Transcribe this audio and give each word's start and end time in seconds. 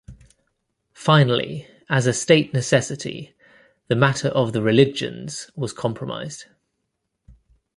Finally, 0.95 1.67
as 1.87 2.07
a 2.07 2.13
State 2.13 2.55
necessity, 2.55 3.35
the 3.87 3.95
matter 3.95 4.29
of 4.29 4.51
the 4.51 4.63
religions 4.63 5.51
was 5.55 5.73
compromised. 5.73 6.45